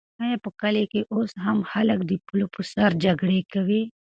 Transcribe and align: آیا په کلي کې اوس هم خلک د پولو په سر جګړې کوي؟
آیا 0.23 0.37
په 0.45 0.49
کلي 0.61 0.83
کې 0.91 1.01
اوس 1.13 1.31
هم 1.45 1.57
خلک 1.71 1.99
د 2.05 2.11
پولو 2.25 2.45
په 2.55 2.61
سر 2.71 2.89
جګړې 3.03 3.39
کوي؟ 3.53 3.83